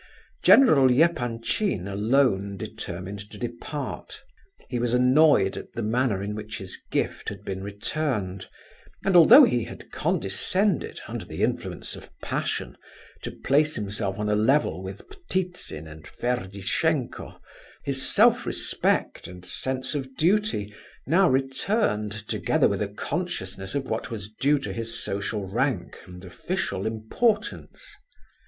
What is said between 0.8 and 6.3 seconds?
Epanchin alone determined to depart. He was annoyed at the manner